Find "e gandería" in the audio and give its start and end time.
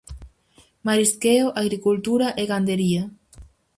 2.41-3.03